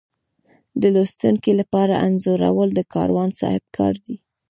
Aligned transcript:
د 0.81 0.83
لوستونکي 0.95 1.51
لپاره 1.59 1.93
انځورول 2.05 2.69
د 2.75 2.79
کاروان 2.93 3.29
صاحب 3.39 3.63
کار 3.77 3.93
دی. 4.05 4.15